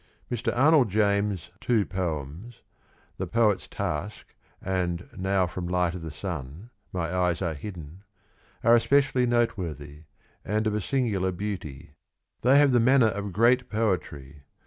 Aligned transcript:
Mr. 0.31 0.51
Arnold 0.57 0.89
James' 0.89 1.51
two 1.59 1.85
poems,' 1.85 2.63
The 3.19 3.27
Poet's 3.27 3.67
Task,' 3.67 4.33
and' 4.59 5.07
Now 5.15 5.45
from 5.45 5.67
light 5.67 5.93
of 5.93 6.01
the 6.01 6.09
sun, 6.09 6.71
My 6.91 7.13
eyes 7.15 7.39
are 7.43 7.53
hidden,' 7.53 8.01
are 8.63 8.73
especially 8.73 9.27
noteworthy, 9.27 10.05
and 10.43 10.65
of 10.65 10.73
a 10.73 10.81
singular 10.81 11.31
beauty. 11.31 11.93
They 12.41 12.57
have 12.57 12.71
the 12.71 12.79
manner 12.79 13.09
of 13.09 13.31
great 13.31 13.69
poetry 13.69 14.41